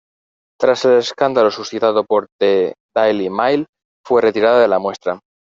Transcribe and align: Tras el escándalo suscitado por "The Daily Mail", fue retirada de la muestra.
Tras 0.59 0.83
el 0.85 0.93
escándalo 0.97 1.51
suscitado 1.51 2.03
por 2.03 2.25
"The 2.39 2.73
Daily 2.95 3.29
Mail", 3.29 3.67
fue 4.03 4.23
retirada 4.23 4.59
de 4.59 4.67
la 4.67 4.79
muestra. 4.79 5.19